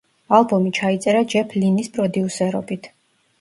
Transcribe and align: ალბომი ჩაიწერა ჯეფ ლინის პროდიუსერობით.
ალბომი 0.35 0.71
ჩაიწერა 0.77 1.21
ჯეფ 1.33 1.53
ლინის 1.65 1.93
პროდიუსერობით. 1.99 2.91